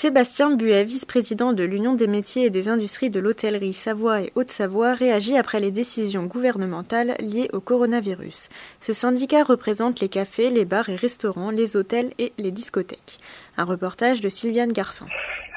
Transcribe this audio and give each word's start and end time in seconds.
Sébastien 0.00 0.52
Buet, 0.52 0.84
vice-président 0.84 1.52
de 1.52 1.64
l'Union 1.64 1.94
des 1.94 2.06
métiers 2.06 2.44
et 2.44 2.50
des 2.50 2.68
industries 2.68 3.10
de 3.10 3.18
l'hôtellerie 3.18 3.72
Savoie 3.72 4.20
et 4.20 4.32
Haute-Savoie, 4.36 4.94
réagit 4.94 5.36
après 5.36 5.58
les 5.58 5.72
décisions 5.72 6.22
gouvernementales 6.22 7.16
liées 7.18 7.50
au 7.52 7.58
coronavirus. 7.58 8.48
Ce 8.80 8.92
syndicat 8.92 9.42
représente 9.42 9.98
les 9.98 10.08
cafés, 10.08 10.50
les 10.50 10.64
bars 10.64 10.88
et 10.88 10.94
restaurants, 10.94 11.50
les 11.50 11.76
hôtels 11.76 12.12
et 12.18 12.32
les 12.38 12.52
discothèques. 12.52 13.18
Un 13.56 13.64
reportage 13.64 14.20
de 14.20 14.28
Sylviane 14.28 14.70
Garçon. 14.70 15.06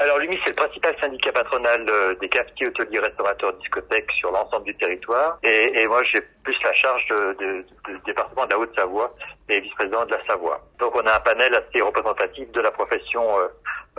Alors 0.00 0.18
l'UMI, 0.18 0.38
c'est 0.44 0.50
le 0.50 0.56
principal 0.56 0.94
syndicat 1.00 1.32
patronal 1.32 1.86
euh, 1.88 2.14
des 2.16 2.28
cafetiers, 2.28 2.66
hôteliers, 2.66 2.98
restaurateurs, 2.98 3.54
discothèques 3.54 4.12
sur 4.18 4.30
l'ensemble 4.32 4.66
du 4.66 4.76
territoire. 4.76 5.38
Et, 5.44 5.86
moi, 5.86 6.02
j'ai 6.02 6.20
plus 6.44 6.62
la 6.62 6.74
charge 6.74 7.06
du 7.38 7.64
département 8.04 8.44
de 8.44 8.50
la 8.50 8.58
Haute-Savoie 8.58 9.14
et 9.48 9.60
vice-président 9.60 10.04
de 10.04 10.10
la 10.10 10.20
Savoie. 10.26 10.60
Donc 10.78 10.94
on 10.94 11.06
a 11.06 11.16
un 11.16 11.20
panel 11.20 11.54
assez 11.54 11.80
représentatif 11.80 12.52
de 12.52 12.60
la 12.60 12.70
profession 12.70 13.22
euh, 13.38 13.48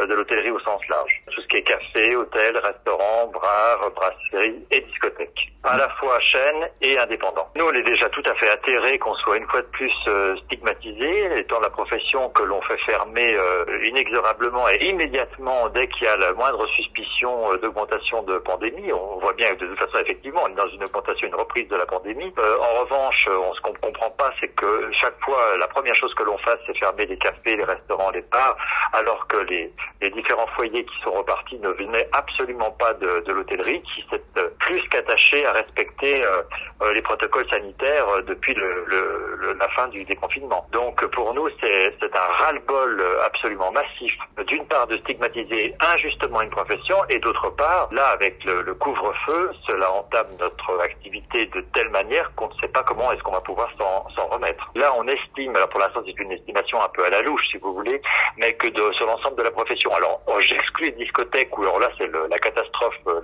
de 0.06 0.14
l'hôtellerie 0.14 0.52
au 0.52 0.60
sens 0.60 0.82
large. 0.90 1.22
Tout 1.32 1.42
ce 1.42 1.48
qui 1.48 1.58
est 1.58 1.64
café, 1.64 2.16
hôtel, 2.16 2.58
restaurant, 2.58 3.28
bar, 3.28 3.92
brasserie 3.96 4.64
et 4.70 4.82
discothèque. 4.82 5.47
À 5.70 5.78
la 5.78 5.90
fois 5.90 6.18
chaîne 6.22 6.70
et 6.82 6.98
indépendant. 6.98 7.50
Nous, 7.56 7.66
on 7.66 7.74
est 7.74 7.84
déjà 7.84 8.08
tout 8.10 8.24
à 8.26 8.34
fait 8.36 8.50
atterrés 8.50 8.98
qu'on 9.00 9.14
soit 9.16 9.38
une 9.38 9.48
fois 9.48 9.62
de 9.62 9.68
plus 9.68 9.94
euh, 10.08 10.36
stigmatisé, 10.46 11.40
étant 11.40 11.60
la 11.60 11.70
profession 11.70 12.30
que 12.30 12.44
l'on 12.44 12.62
fait 12.62 12.78
fermer 12.86 13.36
euh, 13.36 13.66
inexorablement 13.86 14.70
et 14.70 14.78
immédiatement 14.86 15.68
dès 15.70 15.88
qu'il 15.90 16.04
y 16.04 16.08
a 16.08 16.16
la 16.16 16.34
moindre 16.34 16.66
suspicion 16.68 17.52
euh, 17.52 17.58
d'augmentation 17.58 18.24
de 18.24 18.38
pandémie. 18.38 18.94
On 18.94 19.20
voit 19.20 19.34
bien 19.34 19.54
que 19.56 19.66
de 19.66 19.68
toute 19.68 19.80
façon, 19.80 19.98
effectivement, 20.00 20.42
on 20.46 20.50
est 20.50 20.56
dans 20.56 20.70
une 20.70 20.84
augmentation, 20.86 21.28
une 21.28 21.36
reprise 21.36 21.68
de 21.68 21.76
la 21.76 21.86
pandémie. 21.86 22.34
en 22.38 22.82
revanche, 22.82 23.28
on, 23.30 23.54
ce 23.54 23.62
qu'on 23.62 23.74
ne 23.74 23.78
comprend 23.78 24.10
pas, 24.12 24.32
c'est 24.40 24.50
que 24.50 24.90
chaque 24.94 25.20
fois, 25.24 25.58
la 25.60 25.68
première 25.68 25.96
chose 25.96 26.14
que 26.14 26.24
l'on 26.24 26.38
fasse, 26.38 26.60
c'est 26.66 26.78
fermer 26.78 27.06
les 27.06 27.18
cafés, 27.18 27.58
les 27.58 27.66
restaurants, 27.66 28.12
les 28.12 28.22
bars, 28.22 28.58
alors 28.94 29.28
que 29.28 29.38
les, 29.38 29.72
différents 30.12 30.48
foyers 30.56 30.86
qui 30.86 30.96
sont 31.04 31.12
repartis 31.12 31.60
ne 31.60 31.70
venaient 31.70 32.08
absolument 32.14 32.72
pas 32.72 32.94
de, 32.94 33.20
de 33.26 33.32
l'hôtellerie, 33.32 33.82
qui 33.84 34.06
s'est 34.10 34.24
euh, 34.38 34.50
plus 34.60 34.82
qu'attaché 34.90 35.46
à 35.46 35.54
respecter 35.62 36.24
euh, 36.24 36.42
euh, 36.82 36.94
les 36.94 37.02
protocoles 37.02 37.50
sanitaires 37.50 38.06
depuis 38.26 38.54
le, 38.54 38.86
le, 38.86 39.54
la 39.54 39.68
fin 39.70 39.88
du 39.88 40.04
déconfinement. 40.06 40.66
Donc 40.72 41.06
pour 41.08 41.34
nous, 41.34 41.48
c'est 41.60 42.16
un 42.16 42.28
ras-le-bol 42.40 43.04
absolument 43.26 43.72
massif, 43.72 44.14
d'une 44.48 44.66
part 44.68 44.88
de 44.88 44.98
stigmatiser 44.98 45.76
injustement 45.80 46.42
une 46.42 46.50
profession, 46.50 46.98
et 47.10 47.20
d'autre 47.20 47.50
part, 47.52 47.90
là 47.92 48.08
avec 48.10 48.44
le, 48.46 48.74
couvre-feu, 48.76 49.52
cela 49.66 49.92
entame 49.92 50.28
notre 50.40 50.80
activité 50.82 51.48
de 51.48 51.62
telle 51.74 51.90
manière 51.90 52.34
qu'on 52.36 52.50
ne 52.50 52.60
sait 52.62 52.68
pas 52.68 52.84
comment 52.84 53.12
est-ce 53.12 53.24
qu'on 53.24 53.34
va 53.34 53.42
pouvoir 53.42 53.70
s'en 53.78 54.28
remettre. 54.28 54.70
Là, 54.76 54.94
on 54.98 55.08
estime, 55.08 55.56
alors 55.56 55.70
pour 55.70 55.80
l'instant 55.80 56.02
c'est 56.06 56.20
une 56.20 56.32
estimation 56.32 56.82
un 56.82 56.90
peu 56.90 57.04
à 57.06 57.10
la 57.10 57.22
louche 57.22 57.46
si 57.52 57.58
vous 57.58 57.74
voulez, 57.74 58.02
mais 58.38 58.54
que 58.56 58.68
sur 58.94 59.06
l'ensemble 59.06 59.38
de 59.38 59.44
la 59.44 59.52
profession, 59.52 59.94
alors, 59.96 60.22
oh, 60.28 60.40
j'exclus 60.42 60.88
les 60.88 61.06
discothèques 61.06 61.58
où 61.58 61.64
alors 61.64 61.80
là 61.80 61.90
c'est 61.98 62.08
la 62.08 62.40
catastrophe 62.40 62.96
euh, 63.08 63.22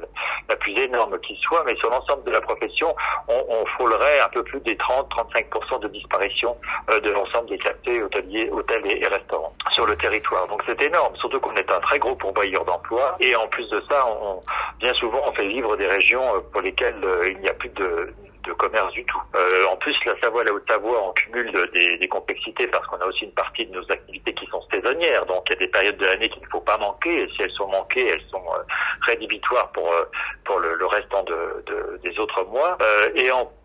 la 0.49 0.55
plus 0.55 0.75
énorme 0.77 1.19
qui 1.19 1.35
soit, 1.41 1.63
mais 1.65 1.75
sur 1.75 1.89
l'ensemble 1.89 2.22
de 2.23 2.31
la 2.31 2.41
profession, 2.41 2.95
on, 3.27 3.45
on 3.49 3.65
frôlerait 3.65 4.19
un 4.21 4.29
peu 4.29 4.43
plus 4.43 4.59
des 4.61 4.75
30-35% 4.75 5.81
de 5.81 5.87
disparition 5.89 6.57
euh, 6.89 6.99
de 6.99 7.11
l'ensemble 7.11 7.49
des 7.49 7.57
cafés, 7.57 8.01
hôteliers, 8.01 8.49
hôtels 8.51 8.85
et, 8.85 9.07
restaurants 9.07 9.53
sur 9.71 9.85
le 9.85 9.95
territoire. 9.95 10.47
Donc 10.47 10.63
c'est 10.65 10.81
énorme, 10.81 11.15
surtout 11.17 11.39
qu'on 11.39 11.55
est 11.55 11.71
un 11.71 11.79
très 11.81 11.99
gros 11.99 12.15
pourvoyeur 12.15 12.65
d'emplois 12.65 13.15
et 13.19 13.35
en 13.35 13.47
plus 13.47 13.69
de 13.69 13.81
ça, 13.89 14.05
bien 14.79 14.93
souvent 14.93 15.21
on 15.27 15.31
fait 15.33 15.47
vivre 15.47 15.75
des 15.77 15.87
régions 15.87 16.35
euh, 16.35 16.39
pour 16.51 16.61
lesquelles 16.61 16.95
il 17.27 17.39
n'y 17.39 17.49
a 17.49 17.53
plus 17.53 17.69
de 17.69 18.13
commerce 18.51 18.91
du 18.93 19.03
tout. 19.05 19.21
Euh, 19.35 19.65
en 19.67 19.75
plus, 19.77 19.95
la 20.05 20.19
Savoie 20.19 20.41
et 20.41 20.45
la 20.45 20.53
Haute-Savoie, 20.53 21.09
on 21.09 21.11
cumule 21.13 21.51
des, 21.73 22.07
complexités 22.07 22.67
parce 22.67 22.85
qu'on 22.87 22.97
a 22.97 23.05
aussi 23.05 23.25
une 23.25 23.31
partie 23.31 23.65
de 23.65 23.73
nos 23.73 23.91
activités 23.91 24.22
Donc, 25.27 25.43
il 25.47 25.53
y 25.53 25.55
a 25.55 25.59
des 25.59 25.67
périodes 25.67 25.97
de 25.97 26.05
l'année 26.05 26.29
qu'il 26.29 26.41
ne 26.41 26.47
faut 26.47 26.61
pas 26.61 26.77
manquer. 26.77 27.23
Et 27.23 27.29
si 27.35 27.43
elles 27.43 27.51
sont 27.51 27.67
manquées, 27.67 28.07
elles 28.07 28.23
sont 28.31 28.43
euh, 28.47 28.63
rédhibitoires 29.05 29.71
pour 29.71 29.91
euh, 29.91 30.03
pour 30.45 30.59
le, 30.59 30.75
le 30.75 30.85
restant 30.87 31.23
de, 31.23 31.63
de, 31.65 31.99
des 32.03 32.19
autres 32.19 32.43
mois. 32.45 32.77
Euh, 32.81 33.09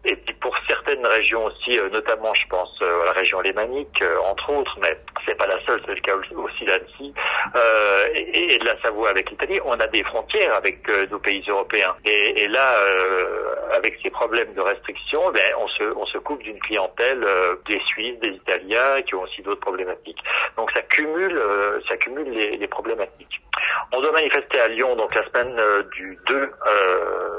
et, 0.05 0.17
puis 0.17 0.35
pour 0.41 0.57
certaines 0.67 1.05
régions 1.05 1.45
aussi, 1.45 1.77
notamment, 1.93 2.33
je 2.35 2.47
pense 2.49 2.71
à 2.81 3.05
la 3.05 3.13
région 3.13 3.41
lémanique, 3.41 4.03
entre 4.31 4.51
autres, 4.51 4.79
mais 4.81 4.97
c'est 5.27 5.35
pas 5.35 5.47
la 5.47 5.61
seule, 5.67 5.83
c'est 5.85 5.95
le 5.95 6.01
cas 6.01 6.15
aussi 6.15 6.65
d'Annecy 6.65 7.13
et, 8.15 8.55
et, 8.55 8.59
de 8.59 8.65
la 8.65 8.81
Savoie 8.81 9.11
avec 9.11 9.29
l'Italie. 9.31 9.61
On 9.65 9.79
a 9.79 9.87
des 9.89 10.03
frontières 10.05 10.55
avec 10.55 10.89
nos 11.11 11.19
pays 11.19 11.45
européens. 11.49 11.95
Et, 12.05 12.49
là, 12.49 12.75
avec 13.77 13.99
ces 14.03 14.11
problèmes 14.11 14.55
de 14.55 14.61
restrictions, 14.61 15.31
ben, 15.33 15.53
on, 15.59 15.69
se, 15.69 15.85
on 15.97 16.07
se 16.07 16.19
coupe 16.19 16.43
d'une 16.43 16.61
clientèle 16.61 17.27
des 17.67 17.81
Suisses, 17.89 18.19
des 18.21 18.31
Italiens, 18.31 19.03
qui 19.03 19.15
ont 19.15 19.23
aussi 19.23 19.43
d'autres 19.43 19.61
problématiques. 19.61 20.23
Donc 20.57 20.71
ça 20.73 20.81
cumule, 20.83 21.38
euh, 21.39 21.81
ça 21.89 21.97
cumule 21.97 22.31
les, 22.31 22.57
les, 22.57 22.69
problématiques. 22.69 23.41
On 23.93 24.01
doit 24.01 24.13
manifester 24.13 24.61
à 24.61 24.69
Lyon 24.69 24.97
donc 24.97 25.15
la 25.15 25.25
semaine 25.27 25.59
euh, 25.59 25.83
du 25.95 26.19
2 26.27 26.53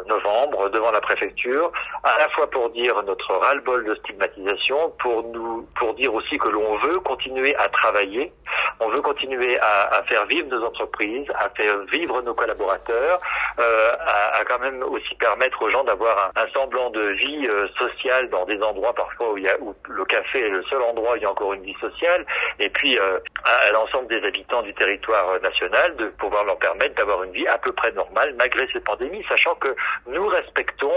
novembre 0.07 0.69
devant 0.69 0.91
la 0.91 1.01
préfecture, 1.01 1.71
à 2.03 2.17
la 2.17 2.27
fois 2.29 2.49
pour 2.49 2.69
dire 2.71 3.01
notre 3.03 3.31
ras-le-bol 3.35 3.85
de 3.85 3.95
stigmatisation, 3.95 4.91
pour 4.99 5.23
nous, 5.23 5.67
pour 5.77 5.93
dire 5.93 6.13
aussi 6.13 6.37
que 6.37 6.47
l'on 6.47 6.77
veut 6.77 6.99
continuer 7.01 7.55
à 7.57 7.69
travailler, 7.69 8.33
on 8.79 8.89
veut 8.89 9.01
continuer 9.01 9.59
à, 9.59 9.97
à, 9.97 10.03
faire 10.03 10.25
vivre 10.25 10.47
nos 10.47 10.65
entreprises, 10.65 11.27
à 11.35 11.49
faire 11.51 11.77
vivre 11.91 12.21
nos 12.23 12.33
collaborateurs, 12.33 13.19
à, 13.57 14.39
à, 14.39 14.45
quand 14.45 14.59
même 14.59 14.81
aussi 14.83 15.13
permettre 15.15 15.61
aux 15.61 15.69
gens 15.69 15.83
d'avoir 15.83 16.31
un, 16.35 16.41
un 16.41 16.47
semblant 16.53 16.89
de 16.89 17.01
vie 17.01 17.47
euh, 17.47 17.67
sociale 17.77 18.29
dans 18.29 18.45
des 18.45 18.61
endroits 18.61 18.93
parfois 18.93 19.33
où, 19.33 19.37
il 19.37 19.43
y 19.43 19.49
a, 19.49 19.59
où 19.59 19.75
le 19.87 20.05
café 20.05 20.39
est 20.39 20.49
le 20.49 20.63
seul 20.63 20.81
endroit 20.81 21.13
où 21.13 21.15
il 21.15 21.21
y 21.21 21.25
a 21.25 21.31
encore 21.31 21.53
une 21.53 21.63
vie 21.63 21.75
sociale, 21.79 22.25
et 22.59 22.69
puis 22.69 22.97
euh, 22.97 23.19
à, 23.43 23.71
l'ensemble 23.71 24.07
des 24.07 24.25
habitants 24.25 24.61
du 24.61 24.73
territoire 24.73 25.29
euh, 25.29 25.39
national 25.39 25.95
de 25.97 26.07
pouvoir 26.19 26.43
leur 26.43 26.57
permettre 26.57 26.95
d'avoir 26.95 27.23
une 27.23 27.31
vie 27.31 27.47
à 27.47 27.57
peu 27.57 27.71
près 27.71 27.91
normale 27.93 28.33
malgré 28.37 28.67
cette 28.71 28.83
pandémie, 28.83 29.23
sachant 29.27 29.55
que 29.55 29.75
nous 30.07 30.27
respectons 30.27 30.93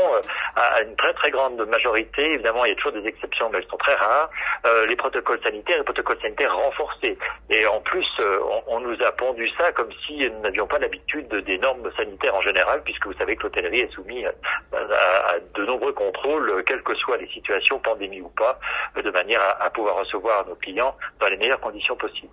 à 0.56 0.82
une 0.82 0.96
très 0.96 1.14
très 1.14 1.30
grande 1.30 1.60
majorité, 1.66 2.34
évidemment 2.34 2.64
il 2.64 2.70
y 2.70 2.72
a 2.72 2.76
toujours 2.76 2.92
des 2.92 3.06
exceptions 3.06 3.48
mais 3.50 3.58
elles 3.58 3.68
sont 3.68 3.76
très 3.76 3.94
rares, 3.94 4.30
les 4.86 4.96
protocoles 4.96 5.40
sanitaires, 5.42 5.78
les 5.78 5.84
protocoles 5.84 6.20
sanitaires 6.20 6.54
renforcés. 6.54 7.18
Et 7.50 7.66
en 7.66 7.80
plus, 7.80 8.06
on, 8.20 8.62
on, 8.66 8.80
nous 8.80 9.02
a 9.02 9.12
pondu 9.12 9.48
ça 9.56 9.72
comme 9.72 9.90
si 10.06 10.18
nous 10.18 10.40
n'avions 10.40 10.66
pas 10.66 10.78
l'habitude 10.78 11.28
des 11.28 11.58
normes 11.58 11.90
sanitaires 11.96 12.34
en 12.34 12.42
général, 12.42 12.82
puisque 12.84 13.06
vous 13.06 13.14
savez 13.14 13.36
que 13.36 13.44
l'hôtellerie 13.44 13.80
est 13.80 13.92
soumise 13.92 14.26
à, 14.72 15.38
de 15.54 15.64
nombreux 15.64 15.92
contrôles, 15.92 16.50
euh, 16.50 16.62
quelles 16.62 16.82
que 16.82 16.94
soient 16.94 17.16
les 17.16 17.28
situations, 17.28 17.78
pandémie 17.78 18.20
ou 18.20 18.28
pas, 18.30 18.58
euh, 18.96 19.02
de 19.02 19.10
manière 19.10 19.42
à 19.60 19.70
pouvoir 19.70 19.96
recevoir 19.96 20.46
nos 20.46 20.54
clients 20.56 20.96
dans 21.20 21.28
les 21.28 21.36
meilleures 21.36 21.60
conditions 21.60 21.96
possibles. 21.96 22.32